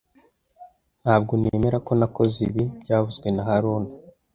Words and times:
Ntabwo 1.03 1.31
nemera 1.41 1.77
ko 1.87 1.91
nakoze 1.99 2.37
ibi 2.49 2.63
byavuzwe 2.81 3.27
na 3.35 3.43
haruna 3.47 3.89